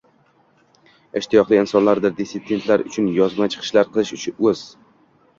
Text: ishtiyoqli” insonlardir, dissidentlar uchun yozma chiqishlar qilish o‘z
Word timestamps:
ishtiyoqli” 1.19 1.59
insonlardir, 1.63 2.13
dissidentlar 2.19 2.83
uchun 2.91 3.09
yozma 3.19 3.49
chiqishlar 3.57 3.91
qilish 3.99 4.25
o‘z 4.53 4.65